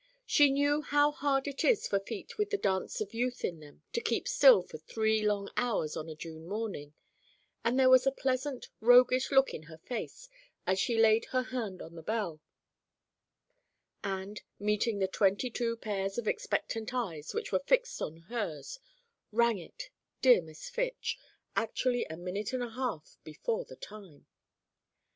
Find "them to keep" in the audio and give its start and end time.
3.59-4.27